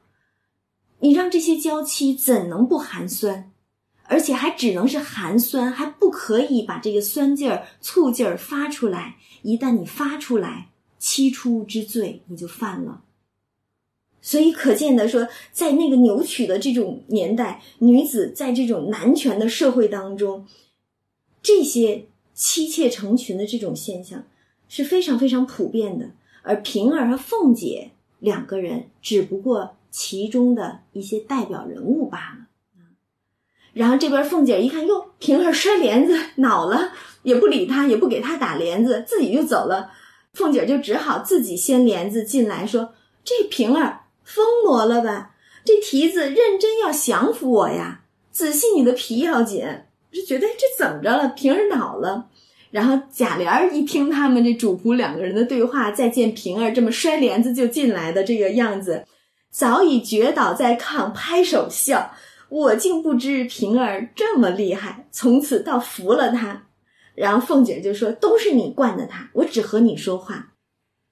[1.00, 3.50] 你让这些娇妻怎能不寒酸？
[4.04, 9.16] 而且还只能是寒酸，还不可以把这个酸劲儿、醋劲儿发出来。
[9.42, 13.04] 一旦你发出来，七出之罪你就犯了。
[14.20, 20.44] 所以可见的说，在那个扭曲的这种年代，女子在这种男权的社会当中，
[21.40, 24.24] 这些妻妾成群的这种现象
[24.68, 26.10] 是非常非常普遍的。
[26.42, 29.76] 而平儿和凤姐两个人，只不过。
[29.90, 32.46] 其中的一些代表人物罢了。
[33.72, 39.92] 然后这边凤姐一看，哟，平儿摔帘子，恼了，也不理他，也不给他打帘子，自己就走了。
[40.32, 45.36] 凤姐就只好自己掀帘子进来，说：“这平儿疯魔了吧？
[45.64, 48.02] 这蹄子认真要降服我呀？
[48.30, 49.64] 仔细你的皮要紧。”
[50.12, 51.28] 就觉得这怎么着了？
[51.28, 52.28] 平儿恼了。
[52.72, 59.04] 然后贾琏一听他们这主仆两个人的对话，再见平儿这么摔帘子就进来的这个样子。
[59.50, 62.12] 早已绝倒在炕，拍手笑。
[62.48, 66.66] 我竟不知平儿这么厉害，从此倒服了他。
[67.14, 70.52] 然后凤姐就说：“都是你惯的他，我只和你说话。”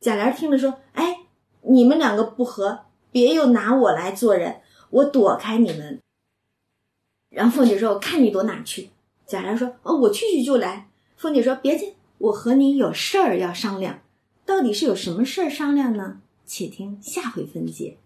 [0.00, 1.18] 贾琏听了说：“哎，
[1.62, 6.00] 你们两个不和，别又拿我来做人，我躲开你们。”
[7.30, 8.90] 然后凤姐说：“我看你躲哪去？”
[9.26, 14.00] 贾琏说：“哦，我去去就来。”凤姐说：“别介，我和你有事儿要商量，
[14.46, 16.20] 到底是有什么事儿商量呢？
[16.46, 17.98] 且听下回分解。